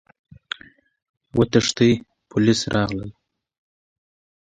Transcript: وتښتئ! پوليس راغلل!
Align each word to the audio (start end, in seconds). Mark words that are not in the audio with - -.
وتښتئ! 1.35 1.91
پوليس 2.29 2.59
راغلل! 2.73 3.11